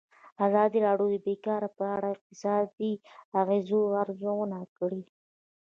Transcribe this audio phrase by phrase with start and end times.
[0.45, 2.93] ازادي راډیو د بیکاري په اړه د اقتصادي
[3.41, 5.01] اغېزو ارزونه کړې.